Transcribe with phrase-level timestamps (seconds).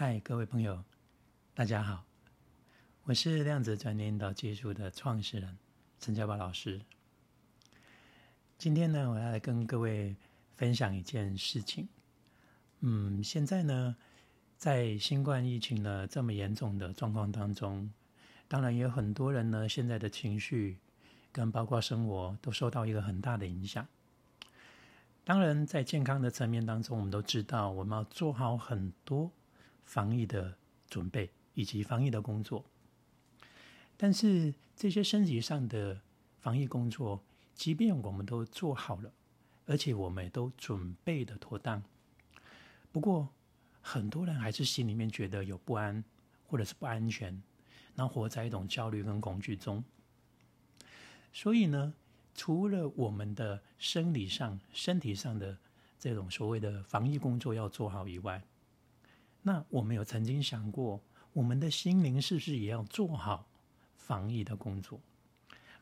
[0.00, 0.82] 嗨，各位朋友，
[1.52, 2.06] 大家好，
[3.04, 5.58] 我是量子转念引导技术的创始人
[5.98, 6.80] 陈家宝老师。
[8.56, 10.16] 今天呢，我要来跟各位
[10.56, 11.86] 分享一件事情。
[12.78, 13.94] 嗯，现在呢，
[14.56, 17.92] 在新冠疫情的这么严重的状况当中，
[18.48, 20.78] 当然也有很多人呢，现在的情绪
[21.30, 23.86] 跟包括生活都受到一个很大的影响。
[25.24, 29.30] 当然，在健康的层面当中，我们都知道我们要做好很多。
[29.90, 30.56] 防疫的
[30.88, 32.64] 准备以及防疫的工作，
[33.96, 36.00] 但是这些身体上的
[36.38, 37.20] 防疫工作，
[37.56, 39.12] 即便我们都做好了，
[39.66, 41.82] 而且我们也都准备的妥当，
[42.92, 43.28] 不过
[43.80, 46.04] 很多人还是心里面觉得有不安
[46.46, 47.42] 或者是不安全，
[47.96, 49.82] 然后活在一种焦虑跟恐惧中。
[51.32, 51.92] 所以呢，
[52.36, 55.58] 除了我们的生理上、身体上的
[55.98, 58.40] 这种所谓的防疫工作要做好以外，
[59.42, 61.00] 那我们有曾经想过，
[61.32, 63.46] 我们的心灵是不是也要做好
[63.96, 65.00] 防疫的工作，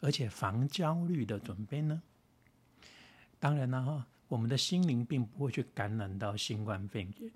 [0.00, 2.02] 而且防焦虑的准备呢？
[3.40, 7.30] 当然了哈，我们的心灵并不会去感染到新冠肺炎，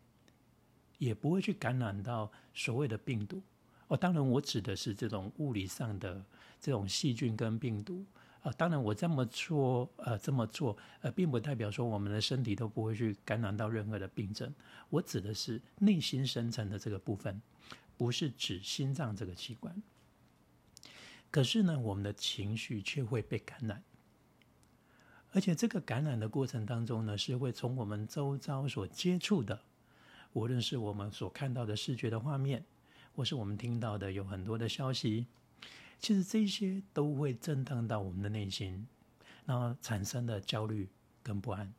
[0.98, 3.43] 也不会去感染到所谓的病毒。
[3.89, 6.25] 哦，当然我指的是这种物理上的
[6.61, 8.05] 这种细菌跟病毒。
[8.43, 14.53] 啊，当然，我这么做，呃，这么做，呃，并不代表说我们的身体都不会去感染到任何的病症。
[14.91, 17.41] 我指的是内心深层的这个部分，
[17.97, 19.81] 不是指心脏这个器官。
[21.31, 23.81] 可是呢，我们的情绪却会被感染，
[25.31, 29.62] 而且这个感染的过程当中呢，是会从我们周遭所接触的，
[30.33, 32.65] 无论是我们所看到的视觉的画面，
[33.15, 35.27] 或是我们听到的有很多的消息。
[36.03, 38.84] 其实这些都会震荡到我们的内心，
[39.47, 40.89] 然后产生的焦虑
[41.22, 41.72] 跟不安。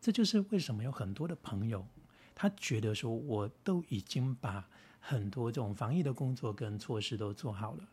[0.00, 1.86] 这就是为什么有很多的朋友，
[2.34, 4.66] 他觉得说，我都已经把
[4.98, 7.86] 很多这种防疫的工作跟措施都做好了，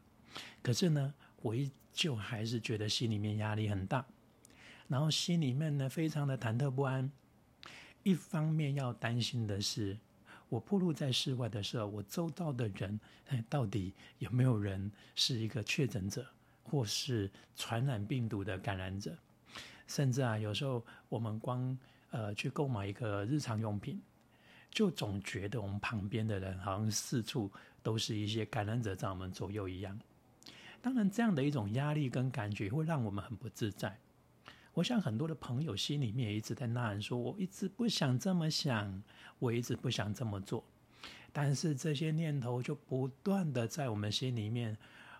[0.61, 4.05] 可是呢，我依旧还是觉得心里面压力很大，
[4.87, 7.11] 然后心里面呢非常的忐忑不安。
[8.03, 9.97] 一方面要担心的是。
[10.53, 12.99] 我暴露在室外的时候，我周遭的人，
[13.49, 16.23] 到底有没有人是一个确诊者，
[16.61, 19.17] 或是传染病毒的感染者？
[19.87, 21.75] 甚至啊，有时候我们光
[22.11, 23.99] 呃去购买一个日常用品，
[24.69, 29.99] 就总觉得我们旁边的人好像四处都是一些感染者在我们左右一样。
[30.83, 33.97] 当然，这样的一种压力跟感觉会让我们很不自在。
[34.73, 39.03] 我想很多的朋友心里面也一直在呐喊，说我一直不想这么想，
[39.37, 40.63] 我一直不想这么做，
[41.31, 44.75] 但是这些念头就不断的在我们心里面，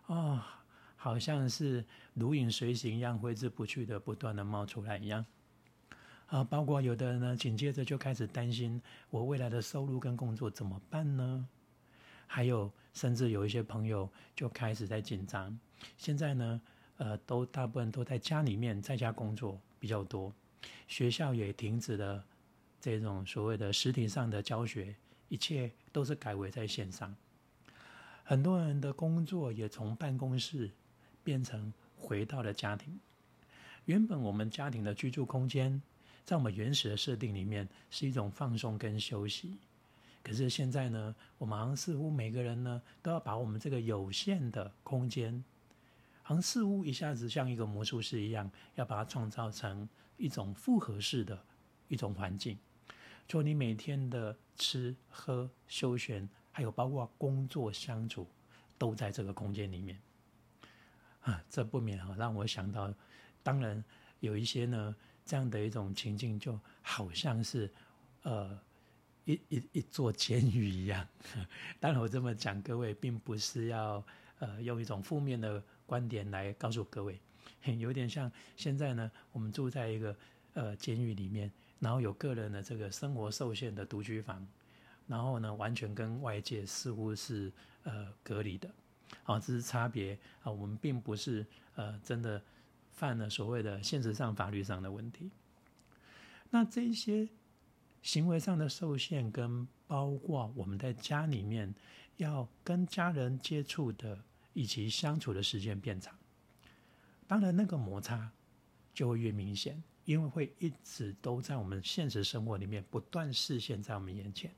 [0.08, 0.64] 啊，
[0.96, 5.24] 好像是如影随形一样，挥之不去的，不断的冒出来一样。
[6.26, 8.82] 啊，包括有的人呢，紧接着就开始担心
[9.12, 11.48] 我未来的收入跟工作怎么办呢？
[12.26, 15.56] 还有，甚至有一些朋友就开始在紧张。
[15.96, 16.60] 现在呢？
[16.98, 20.32] 呃，都大部分都在家里面在家工作比较多，
[20.88, 22.24] 学校也停止了
[22.80, 24.96] 这种所谓的实体上的教学，
[25.28, 27.14] 一切都是改为在线上。
[28.24, 30.70] 很多人的工作也从办公室
[31.24, 32.98] 变成回到了家庭。
[33.86, 35.82] 原本我们家庭的居住空间，
[36.24, 39.58] 在我们原始的设定里面是一种放松跟休息，
[40.24, 45.44] 可是现在呢，我们好像似乎每个人呢都要把我们这个有限的空间。
[46.26, 51.46] 好像似乎一下子像一个魔术师一样，要把它创造成一种复合式的
[51.90, 52.58] 一种环境，
[53.28, 58.26] 就你每天的吃喝休闲，还有包括工作相处，
[58.78, 60.00] 都在这个空间里面。
[61.24, 62.94] 啊，这不免哈让我想到，
[63.44, 63.84] 当然
[64.22, 64.96] 有一些呢
[65.26, 67.70] 这样的一种情境，就好像是
[68.22, 68.58] 呃
[69.26, 71.06] 一一一座监狱一样。
[71.82, 74.02] 当然我这么讲，各位并不是要。
[74.44, 77.18] 呃，用一种负面的观点来告诉各位，
[77.80, 80.14] 有点像现在呢，我们住在一个
[80.54, 81.50] 呃监狱里面，
[81.80, 84.46] 然后有个人的这个生活受限的独居房，
[85.08, 87.54] 然后呢，完全跟外界似乎是
[87.84, 88.70] 呃隔离的，
[89.24, 90.52] 啊，这是差别啊。
[90.52, 91.46] 我们并不是
[91.76, 92.44] 呃真的
[92.92, 95.32] 犯了所谓的现实上法律上的问题。
[96.50, 97.30] 那这些
[98.02, 101.74] 行为上的受限，跟包括我们在家里面
[102.18, 104.20] 要跟家人接触的。
[104.54, 106.16] 以及相处的时间变长，
[107.28, 108.32] 当然那个摩擦
[108.94, 114.52] 就会越明显，因为会一直都在我们现实生活里面不断视现在我们眼前。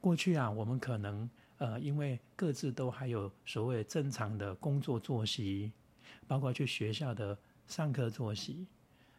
[0.00, 1.28] 过去啊，我们可能
[1.58, 5.72] 呃，因为各自都还有所谓正常的工作作息，
[6.28, 7.36] 包括去学校的
[7.66, 8.66] 上课作息，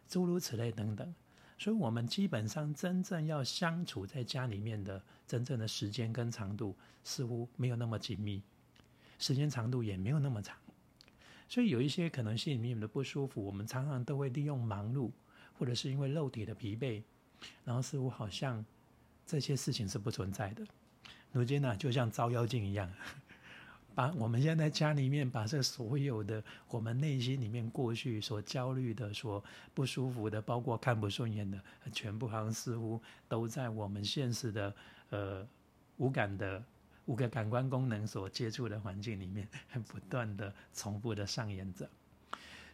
[0.08, 1.14] 诸如此类等等，
[1.58, 6.74] 所以我们基本上真正要相处在家里面的真正的时间跟长度，
[7.04, 8.40] 似乎没有那么紧密，
[9.18, 10.56] 时间长度也没有那么长。
[11.48, 15.10] 所以有一些可能心里面的不舒服，我们常常都会利用忙碌，
[15.58, 17.02] 或者是因为肉体的疲惫，
[17.64, 18.64] 然后似乎好像
[19.26, 20.64] 这些事情是不存在的。
[21.32, 22.90] 如今呢，就像照妖镜一样。
[23.94, 29.42] 把我们现在家里面把这所有的我们内心里面过去所焦虑的、所
[29.74, 31.60] 不舒服的，包括看不顺眼的，
[31.92, 34.72] 全部好像似乎都在我们现实的
[35.10, 35.48] 呃
[35.96, 36.62] 无感的
[37.08, 39.48] 五个感官功能所接触的环境里面，
[39.88, 41.90] 不断的重复的上演着。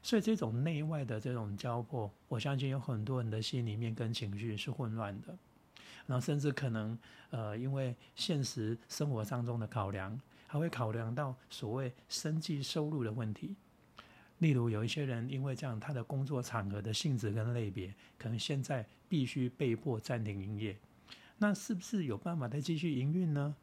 [0.02, 5.28] 所以这种内外的这种交迫，我相信有很多人的心里面跟情绪是混乱的，
[6.06, 6.98] 然后甚至可能
[7.30, 10.20] 呃因为现实生活当中的考量。
[10.46, 13.56] 还会考量到所谓生计收入的问题，
[14.38, 20.78] 例如有一些人因为这样，他的工作场合的性质跟类别，可能现在必须被迫暂停营业，
[21.38, 23.56] 那是不是有办法再继续营运呢？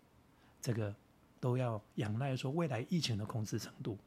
[0.62, 0.96] 这个
[1.40, 3.98] 都要仰赖说未来疫情的控制程度。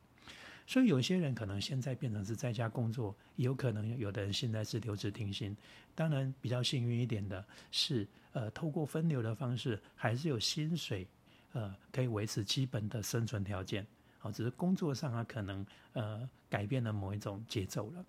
[0.66, 5.54] 所以有些人可能现在变成是在家工作，也有可能有的人现在是留职停薪。
[5.94, 11.06] 当然比较幸运一点的是，呃，透过分流的方式，还是有薪水。
[11.52, 13.86] 呃，可以维持基本的生存条件，
[14.18, 18.04] 好，只是工作上啊，可能呃改变了某一种节奏了。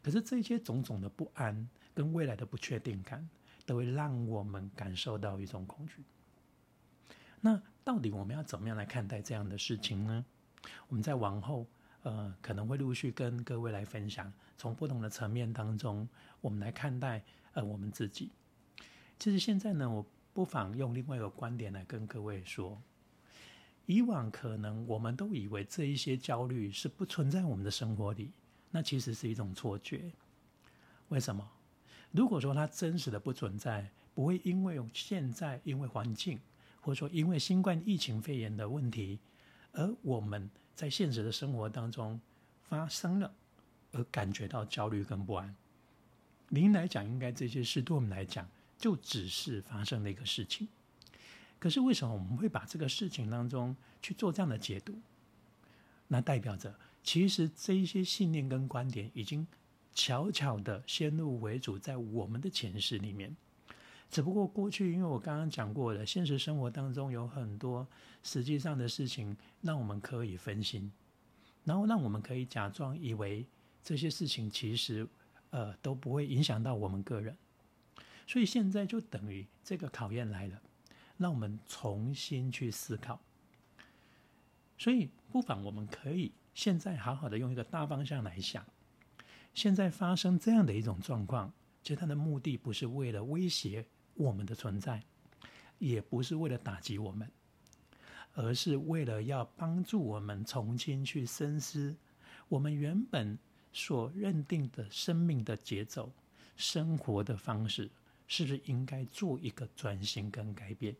[0.00, 3.28] 可是这些种种的不安跟未来的不确定感，
[3.66, 6.04] 都会让我们感受到一种恐惧。
[7.40, 10.24] 那到底我们要怎么样来看待这样的事情呢？
[10.88, 11.66] 我们在往后
[12.02, 16.08] 呃可能会陆续跟各位来分享，从不同的层面当中，
[16.40, 18.30] 我们来看待呃我们自己。
[19.18, 20.06] 其实现在呢，我。
[20.34, 22.80] 不妨用另外一个观点来跟各位说：
[23.86, 28.30] 以往可能我们都以为这一些焦虑是不存在我们的生活里，
[28.70, 30.12] 那其实是一种错觉。
[31.08, 31.50] 为什么？
[32.12, 36.38] 如果说它真实的不存在，不会因为现在因为环境，
[36.88, 39.18] 或者说因为新冠疫情肺炎的问题，
[39.72, 42.18] 而我们在现实的生活当中
[42.62, 43.30] 发生了，
[43.92, 45.54] 而感觉到焦虑跟不安。
[46.48, 48.48] 您来讲，应该这些事对我们来讲。
[48.78, 50.66] 就只是发生的一个事情，
[51.58, 54.94] 可是为什么我们会把这个事情当中去做这样的解读？
[56.06, 59.46] 那代表着其实这一些信念跟观点已经
[59.92, 63.36] 悄悄的先入为主在我们的前世里面。
[64.10, 67.86] 只不过过去，因为我刚刚讲过了，现实生活当中有很多
[68.22, 70.90] 实际上的事情，让我们可以分心，
[71.64, 73.44] 然后让我们可以假装以为
[73.82, 75.06] 这些事情其实
[75.50, 77.36] 呃都不会影响到我们个人。
[78.26, 80.60] 所以现在就等于这个考验来了，
[81.18, 83.20] 让我们重新去思考。
[84.78, 88.64] 所以不妨我们可以现在好好的用一个大方向来想：
[89.52, 91.52] 现在发生这样的一种状况，
[91.82, 93.84] 其实它的目的不是为了威胁
[94.18, 95.02] 我们的存在，
[95.78, 97.30] 也不是为了打击我们，
[98.34, 101.96] 而是为了要帮助我们重新去深思
[102.48, 103.38] 我们原本
[103.72, 106.12] 所认定的生命的节奏、
[106.56, 107.90] 生活的方式。
[108.30, 110.94] 是不是应该做一个转型跟改变？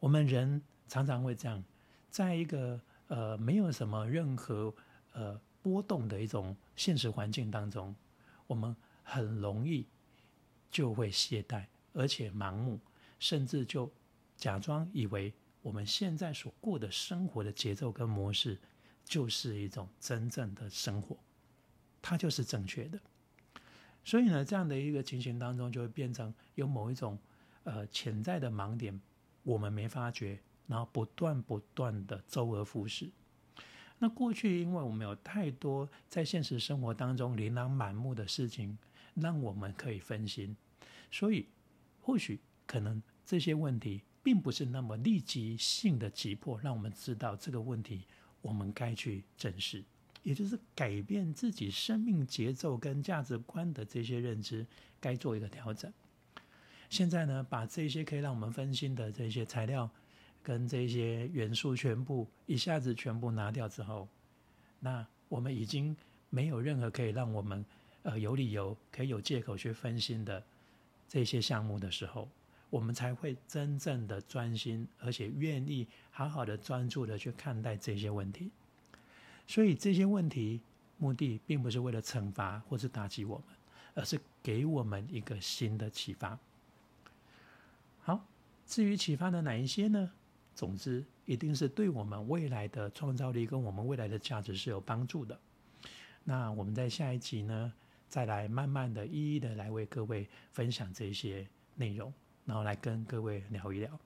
[0.00, 1.62] 我们人常常会这样，
[2.08, 4.74] 在一个呃没有什么任何
[5.12, 7.94] 呃波动的一种现实环境当中，
[8.46, 9.86] 我们很容易
[10.74, 12.80] 就会懈怠，而且盲目，
[13.20, 13.88] 甚至就
[14.36, 15.32] 假装以为
[15.62, 18.58] 我们现在所过的生活的节奏跟模式
[19.04, 21.16] 就是一种真正的生活，
[22.02, 22.98] 它就是正确的。
[24.02, 27.16] 所以呢，这样的一个情形当中，就会变成有某一种
[27.62, 29.00] 呃潜在的盲点，
[29.44, 33.08] 我们没发觉，然后不断不断的周而复始。
[34.00, 38.76] 那过去，因为我们有太多在现实生活当中琳琅满目的事情，
[39.14, 40.54] 让我们可以分心，
[41.14, 41.46] 所以
[42.00, 48.02] 或许可能这些问题并不是那么立即性的急迫，让我们知道这个问题，
[48.42, 49.84] 我们该去正视。
[50.24, 54.66] 也就是改变自己生命节奏跟价值观的这些认知，
[54.98, 55.92] 该做一个调整。
[56.90, 59.88] 现在呢，把这些可以让我们分心的这些材料
[60.42, 64.08] 跟这些元素全部一下子全部拿掉之后，
[64.80, 65.96] 那我们已经
[66.28, 67.64] 没有任何可以让我们
[68.02, 70.42] 呃有理由可以有借口去分心的
[71.14, 72.28] 这些项目的时候，
[72.70, 78.50] 我们才会真正的专心，而且愿意好好的专注的去看待这些问题。
[79.46, 80.60] 所以这些问题
[80.98, 83.44] 目的并不是为了惩罚或是打击我们，
[83.94, 86.36] 而是给我们一个新的启发。
[88.02, 88.26] 好，
[88.66, 90.10] 至于启发的哪一些呢？
[90.56, 95.38] 总之，一定是对我们未来的创造力跟我们未来的价值是有帮助的。
[96.24, 97.72] 那我们在下一集呢，
[98.14, 101.44] 再来慢慢的、一一的来为各位分享这些
[101.74, 103.98] 内容，然后来跟各位聊一聊。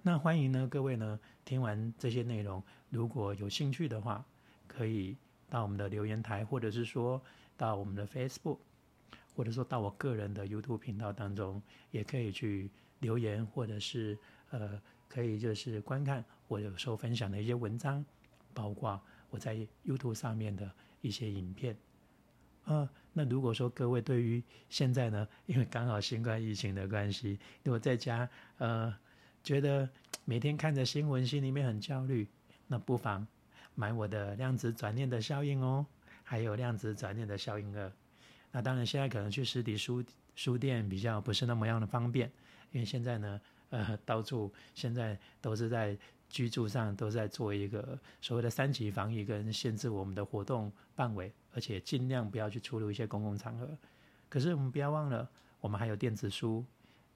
[0.00, 4.24] 那欢迎呢，各位呢听完这些内容，如果有兴趣的话，
[4.66, 5.14] 可以
[5.50, 7.20] 到我们的留言台，或者是说
[7.54, 8.60] 到我们的 Facebook，
[9.36, 12.70] 或者说到我个人的 YouTube 频道当中，也可以去
[13.00, 14.18] 留言，或者是
[14.48, 18.02] 呃，可以就是观看我有时候分享的一些文章，
[18.54, 19.54] 包括我在
[19.84, 21.76] YouTube 上面的一些影片。
[22.64, 28.94] 啊，那如果说各位对于现在呢，因为刚好新冠疫情的关系，如果在家呃
[29.42, 29.88] 觉得
[30.24, 32.28] 每天看着新闻心里面很焦虑，
[32.66, 33.26] 那不妨
[33.74, 35.84] 买我的量子转念的效应哦，
[36.22, 37.90] 还有量子转念的效应二。
[38.52, 42.30] 那当然现在可能去实体书书店比较不是那么样的方便，
[42.72, 45.96] 因为现在呢呃到处现在都是在。
[46.28, 53.68] 居住上都在做一个所谓的三级防疫，跟限制我们的活动范围，而且尽量不要去出入一些公共场合。
[54.28, 55.28] 可是我们不要忘了，
[55.60, 56.64] 我们还有电子书，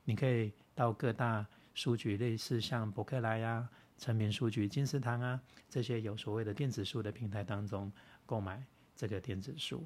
[0.04, 7.92] 你可以到各大书局，类似像博客来呀、成品书局、金石堂啊这些有所谓的电子书的平台当中
[8.25, 8.64] 购买
[8.97, 9.85] 这个电子书。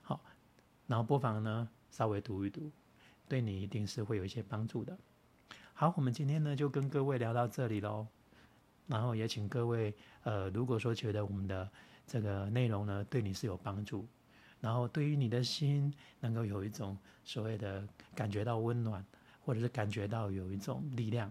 [0.00, 0.20] 好，
[0.86, 2.70] 然后不妨呢稍微读一读，
[3.28, 4.96] 对你一定是会有一些帮助的。
[5.74, 8.06] 好，我们今天呢就跟各位聊到这里喽。
[8.90, 9.94] 然后也请各位，
[10.24, 11.70] 呃，如果说觉得我们的
[12.08, 14.04] 这个内容呢对你是有帮助，
[14.60, 19.04] 然后对于你的心能够有一种所谓的感觉到温暖，
[19.44, 21.30] 或者是感觉到有一种力量，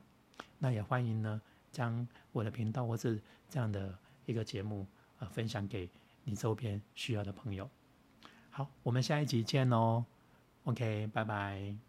[0.58, 3.94] 那也欢迎呢将我的频道或是这样的
[4.26, 4.88] 一个节目
[5.20, 5.90] 啊分享给
[6.24, 7.70] 你周边需要的朋友。
[8.50, 10.06] 好，我们下一集见喽
[10.64, 11.89] ，OK，拜拜。